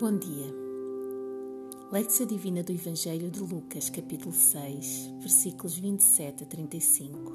[0.00, 0.46] Bom dia.
[1.92, 7.32] Leitura Divina do Evangelho de Lucas, capítulo 6, versículos 27 a 35.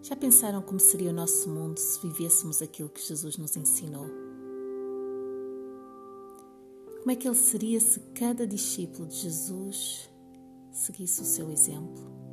[0.00, 4.06] Já pensaram como seria o nosso mundo se vivêssemos aquilo que Jesus nos ensinou?
[7.00, 10.08] Como é que ele seria se cada discípulo de Jesus
[10.72, 12.29] seguisse o seu exemplo?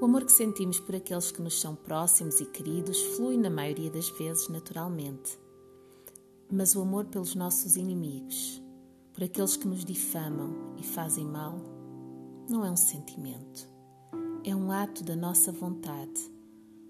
[0.00, 3.90] O amor que sentimos por aqueles que nos são próximos e queridos flui, na maioria
[3.90, 5.38] das vezes, naturalmente.
[6.50, 8.62] Mas o amor pelos nossos inimigos,
[9.12, 11.54] por aqueles que nos difamam e fazem mal,
[12.48, 13.68] não é um sentimento.
[14.42, 16.32] É um ato da nossa vontade,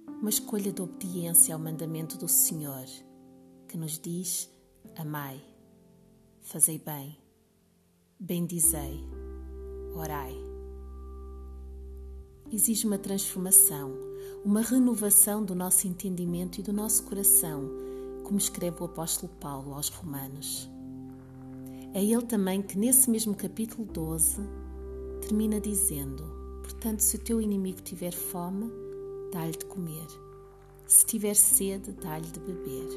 [0.06, 2.87] uma escolha de obediência ao mandamento do Senhor,
[3.66, 4.48] que nos diz:
[4.96, 5.42] amai,
[6.42, 7.18] fazei bem,
[8.20, 9.04] bendizei,
[9.96, 10.49] orai
[12.52, 13.93] exige uma transformação,
[14.45, 17.70] uma renovação do nosso entendimento e do nosso coração,
[18.24, 20.70] como escreve o apóstolo Paulo aos Romanos.
[21.92, 24.40] É ele também que, nesse mesmo capítulo 12,
[25.20, 26.23] termina dizendo:
[26.62, 28.70] Portanto, se o teu inimigo tiver fome,
[29.32, 30.07] dá-lhe de comer.
[30.87, 32.88] Se tiver sede, dá-lhe de beber.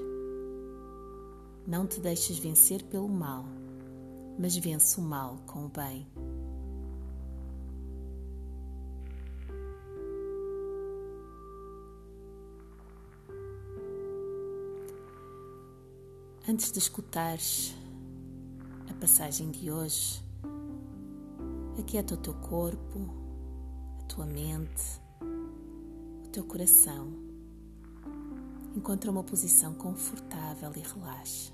[1.65, 3.45] Não te deixes vencer pelo mal,
[4.37, 6.07] mas vence o mal com o bem.
[16.45, 17.73] Antes de escutares
[18.89, 20.21] a passagem de hoje,
[21.79, 23.09] aquieta o teu corpo,
[24.01, 25.01] a tua mente,
[26.25, 27.13] o teu coração.
[28.75, 31.53] Encontra uma posição confortável e relaxa.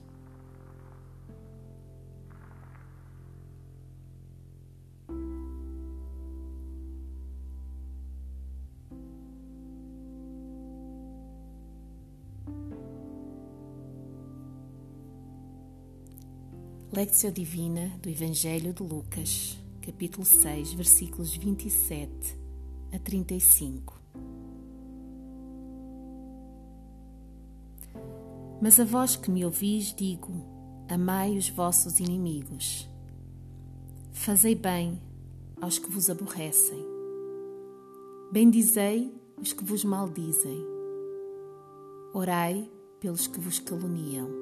[17.00, 22.38] Lectio Divina do Evangelho de Lucas, capítulo 6, versículos 27
[22.92, 23.98] a 35.
[28.62, 30.30] Mas a vós que me ouvis, digo:
[30.90, 32.90] amai os vossos inimigos.
[34.12, 35.02] Fazei bem
[35.62, 36.86] aos que vos aborrecem.
[38.30, 39.10] Bendizei
[39.42, 40.66] os que vos maldizem.
[42.14, 44.39] Orai pelos que vos caluniam.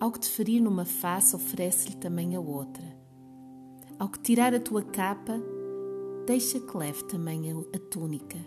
[0.00, 2.84] Ao que te ferir numa face, oferece-lhe também a outra.
[3.98, 5.42] Ao que tirar a tua capa,
[6.24, 8.38] deixa que leve também a túnica.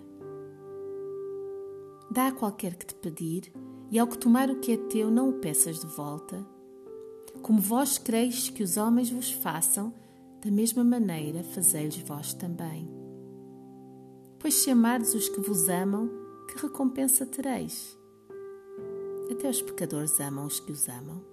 [2.10, 3.52] Dá a qualquer que te pedir,
[3.90, 6.46] e ao que tomar o que é teu, não o peças de volta.
[7.42, 9.94] Como vós quereis que os homens vos façam,
[10.42, 12.90] da mesma maneira fazei-los vós também.
[14.40, 16.10] Pois se amardes os que vos amam,
[16.48, 17.98] que recompensa tereis?
[19.30, 21.31] Até os pecadores amam os que os amam.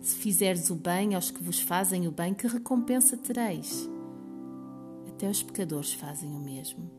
[0.00, 3.88] Se fizeres o bem aos que vos fazem o bem, que recompensa tereis?
[5.08, 6.90] Até os pecadores fazem o mesmo.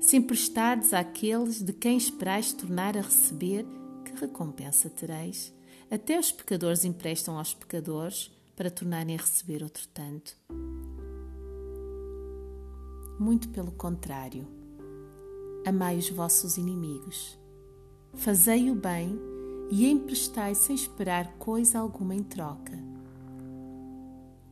[0.00, 3.66] Se emprestardes àqueles de quem esperais tornar a receber,
[4.04, 5.52] que recompensa tereis?
[5.90, 10.36] Até os pecadores emprestam aos pecadores para tornarem a receber outro tanto.
[13.18, 14.46] Muito pelo contrário,
[15.66, 17.36] amai os vossos inimigos,
[18.14, 19.18] fazei o bem
[19.70, 22.78] e emprestai sem esperar coisa alguma em troca.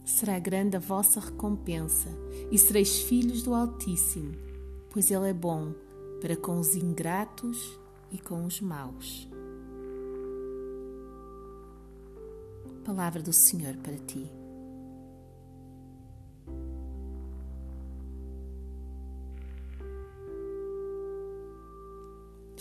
[0.05, 2.09] Será grande a vossa recompensa
[2.51, 4.35] e sereis filhos do Altíssimo,
[4.91, 5.75] pois Ele é bom
[6.21, 7.79] para com os ingratos
[8.11, 9.29] e com os maus.
[12.85, 14.31] Palavra do Senhor para ti.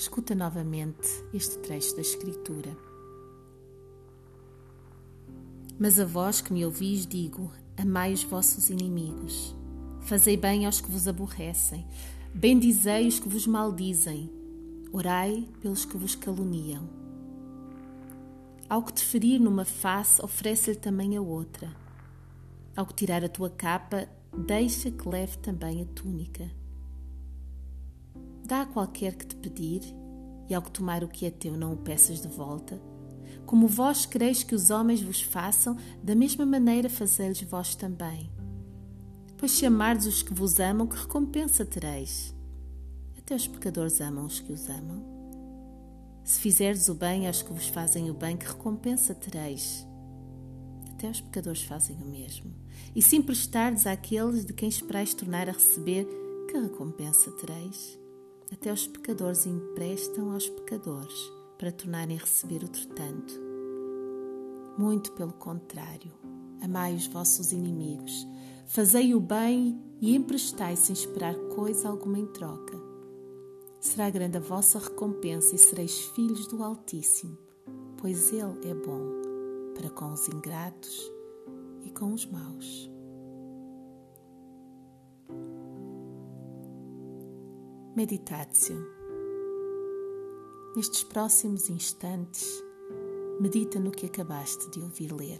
[0.05, 2.77] Escuta novamente este trecho da Escritura.
[5.79, 9.55] Mas a vós que me ouvis, digo: amai os vossos inimigos,
[10.01, 11.87] fazei bem aos que vos aborrecem,
[12.31, 14.29] bendizei os que vos maldizem,
[14.93, 16.87] orai pelos que vos caluniam.
[18.69, 21.75] Ao que te ferir numa face, oferece-lhe também a outra.
[22.75, 24.07] Ao que tirar a tua capa,
[24.37, 26.47] deixa que leve também a túnica.
[28.45, 29.81] Dá a qualquer que te pedir,
[30.47, 32.79] e ao que tomar o que é teu não o peças de volta.
[33.43, 38.31] Como vós quereis que os homens vos façam, da mesma maneira fazei-los vós também.
[39.35, 42.35] Pois se amardes os que vos amam, que recompensa tereis?
[43.17, 45.03] Até os pecadores amam os que os amam.
[46.23, 49.87] Se fizerdes o bem aos que vos fazem o bem, que recompensa tereis?
[50.91, 52.53] Até os pecadores fazem o mesmo.
[52.95, 56.07] E se emprestardes àqueles de quem esperais tornar a receber,
[56.47, 58.04] que recompensa tereis?
[58.51, 63.33] Até os pecadores emprestam aos pecadores para tornarem a receber outro tanto.
[64.77, 66.11] Muito pelo contrário,
[66.61, 68.27] amai os vossos inimigos,
[68.67, 72.77] fazei o bem e emprestai sem esperar coisa alguma em troca.
[73.79, 77.37] Será grande a vossa recompensa e sereis filhos do Altíssimo,
[77.97, 79.25] pois Ele é bom
[79.75, 81.11] para com os ingratos
[81.83, 82.94] e com os maus.
[87.95, 88.75] Meditatio.
[90.75, 92.45] Nestes próximos instantes,
[93.39, 95.39] medita no que acabaste de ouvir ler.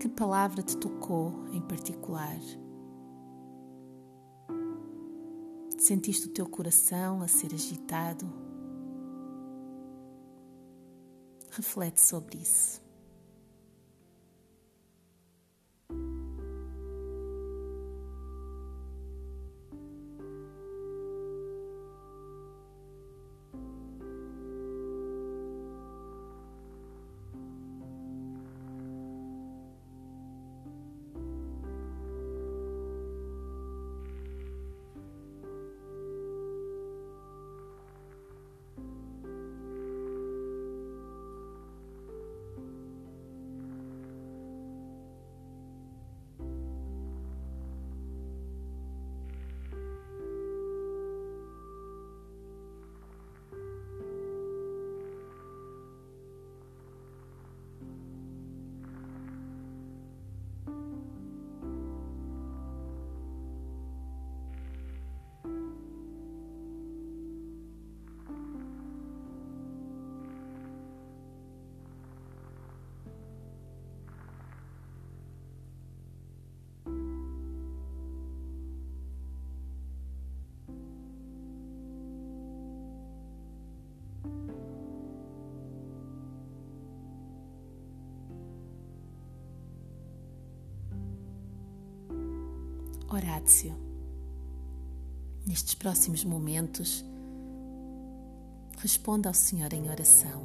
[0.00, 2.40] Que palavra te tocou em particular?
[5.78, 8.28] Sentiste o teu coração a ser agitado?
[11.52, 12.89] Reflete sobre isso.
[93.12, 93.74] Horácio.
[95.44, 97.04] Nestes próximos momentos,
[98.78, 100.40] responda ao Senhor em oração.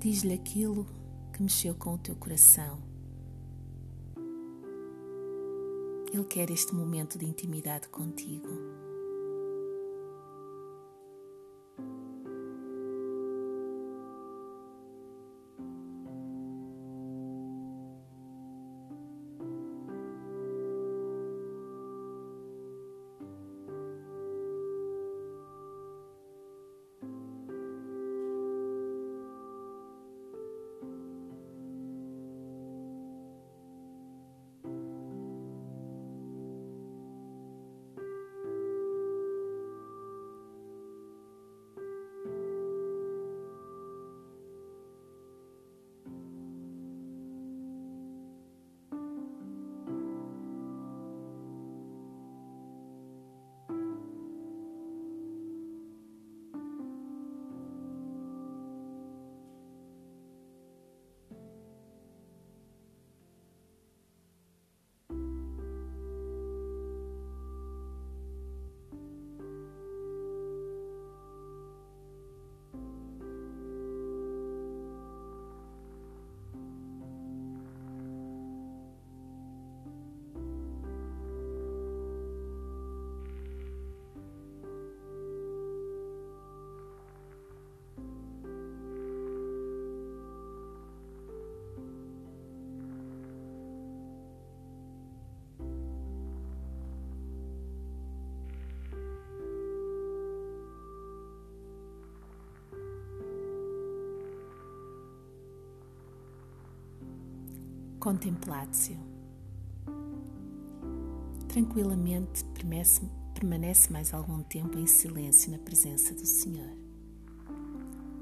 [0.00, 0.86] Diz-lhe aquilo
[1.30, 2.78] que mexeu com o teu coração.
[6.10, 8.71] Ele quer este momento de intimidade contigo.
[108.02, 108.98] Contemplatio.
[111.46, 113.00] Tranquilamente permanece,
[113.32, 116.76] permanece mais algum tempo em silêncio na presença do Senhor.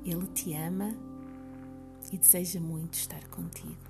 [0.05, 0.95] Ele te ama
[2.13, 3.90] e deseja muito estar contigo.